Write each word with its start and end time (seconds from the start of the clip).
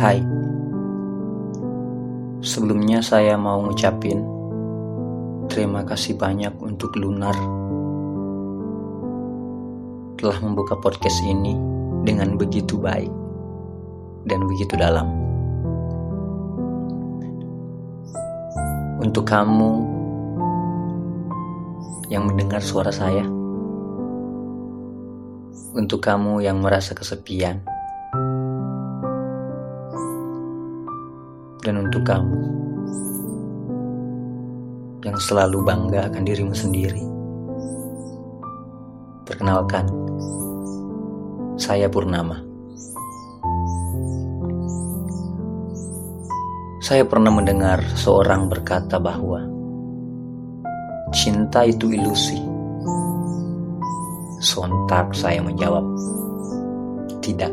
Hai. 0.00 0.16
Sebelumnya 2.40 3.04
saya 3.04 3.36
mau 3.36 3.60
ngucapin 3.60 4.24
Terima 5.52 5.84
kasih 5.84 6.16
banyak 6.16 6.56
untuk 6.56 6.96
Lunar 6.96 7.36
Telah 10.16 10.40
membuka 10.40 10.80
podcast 10.80 11.20
ini 11.20 11.52
dengan 12.08 12.40
begitu 12.40 12.80
baik 12.80 13.12
Dan 14.24 14.40
begitu 14.48 14.72
dalam. 14.80 15.04
Untuk 19.04 19.28
kamu 19.28 19.70
yang 22.08 22.24
mendengar 22.24 22.64
suara 22.64 22.88
saya 22.88 23.28
Untuk 25.76 26.00
kamu 26.00 26.40
yang 26.40 26.64
merasa 26.64 26.96
kesepian 26.96 27.69
dan 31.60 31.76
untuk 31.76 32.04
kamu 32.08 32.40
yang 35.04 35.16
selalu 35.16 35.64
bangga 35.64 36.08
akan 36.12 36.22
dirimu 36.24 36.52
sendiri. 36.52 37.00
Perkenalkan, 39.24 39.86
saya 41.56 41.88
Purnama. 41.88 42.40
Saya 46.80 47.06
pernah 47.06 47.30
mendengar 47.30 47.78
seorang 47.94 48.50
berkata 48.50 48.98
bahwa 48.98 49.46
cinta 51.14 51.62
itu 51.62 51.92
ilusi. 51.92 52.40
Sontak 54.40 55.12
saya 55.12 55.44
menjawab, 55.44 55.84
tidak, 57.20 57.52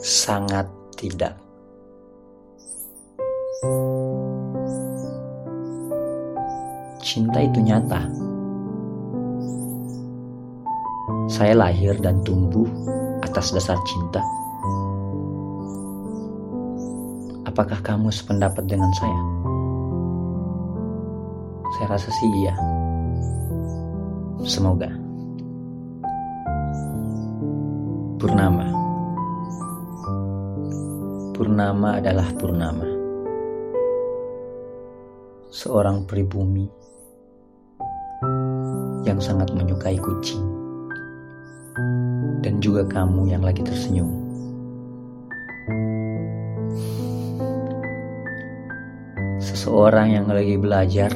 sangat 0.00 0.70
tidak. 0.94 1.43
Cinta 7.04 7.36
itu 7.44 7.60
nyata. 7.60 8.00
Saya 11.28 11.52
lahir 11.52 12.00
dan 12.00 12.24
tumbuh 12.24 12.64
atas 13.20 13.52
dasar 13.52 13.76
cinta. 13.84 14.24
Apakah 17.44 17.76
kamu 17.84 18.08
sependapat 18.08 18.64
dengan 18.64 18.88
saya? 18.96 19.20
Saya 21.76 21.86
rasa 21.92 22.08
sih 22.08 22.30
iya. 22.40 22.54
Semoga. 24.48 24.88
Purnama. 28.16 28.66
Purnama 31.36 32.00
adalah 32.00 32.26
purnama 32.40 32.93
seorang 35.54 36.02
pribumi 36.10 36.66
yang 39.06 39.22
sangat 39.22 39.54
menyukai 39.54 39.94
kucing, 39.94 40.42
dan 42.42 42.58
juga 42.58 42.82
kamu 42.82 43.30
yang 43.30 43.38
lagi 43.38 43.62
tersenyum. 43.62 44.10
Seseorang 49.38 50.10
yang 50.10 50.26
lagi 50.26 50.58
belajar 50.58 51.14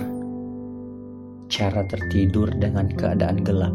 cara 1.51 1.83
tertidur 1.91 2.47
dengan 2.63 2.87
keadaan 2.95 3.43
gelap. 3.43 3.75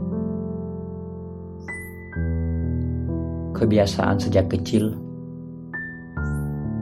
Kebiasaan 3.51 4.15
sejak 4.15 4.47
kecil, 4.47 4.95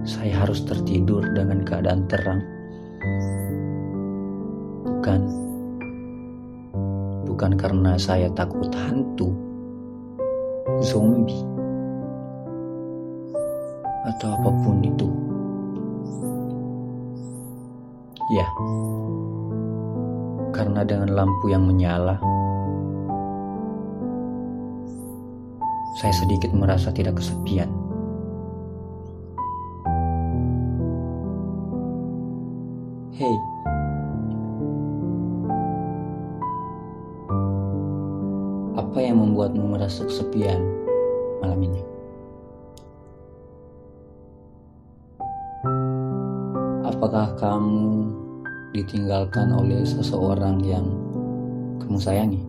saya 0.06 0.46
harus 0.46 0.62
tertidur 0.70 1.26
dengan 1.34 1.66
keadaan 1.66 2.06
terang 2.06 2.46
bukan 4.82 5.22
bukan 7.42 7.58
karena 7.58 7.98
saya 7.98 8.30
takut 8.38 8.70
hantu, 8.76 9.34
zombie, 10.84 11.42
atau 14.06 14.30
apa 14.38 14.50
pun 14.62 14.78
itu. 14.86 15.10
Ya, 18.32 18.48
karena 20.56 20.88
dengan 20.88 21.12
lampu 21.12 21.52
yang 21.52 21.68
menyala, 21.68 22.16
saya 26.00 26.14
sedikit 26.16 26.54
merasa 26.56 26.94
tidak 26.94 27.20
kesepian. 27.20 27.68
Hei, 33.12 33.36
Apa 38.92 39.08
yang 39.08 39.24
membuatmu 39.24 39.72
merasa 39.72 40.04
kesepian 40.04 40.60
malam 41.40 41.64
ini? 41.64 41.80
Apakah 46.84 47.32
kamu 47.40 48.12
ditinggalkan 48.76 49.56
oleh 49.56 49.88
seseorang 49.88 50.60
yang 50.68 50.84
kamu 51.80 52.04
sayangi? 52.04 52.44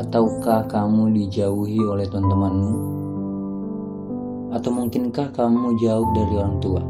Ataukah 0.00 0.64
kamu 0.64 1.20
dijauhi 1.20 1.84
oleh 1.84 2.08
teman-temanmu? 2.08 2.80
Atau 4.56 4.80
mungkinkah 4.80 5.28
kamu 5.36 5.76
jauh 5.76 6.08
dari 6.16 6.34
orang 6.40 6.56
tua? 6.64 6.82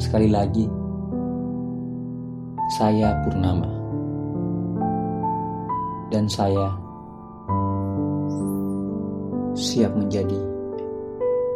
Sekali 0.00 0.32
lagi, 0.32 0.79
saya 2.70 3.18
Purnama. 3.26 3.66
Dan 6.10 6.30
saya 6.30 6.70
siap 9.58 9.90
menjadi 9.98 10.38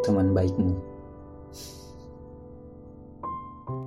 teman 0.02 0.34
baikmu. 0.34 0.74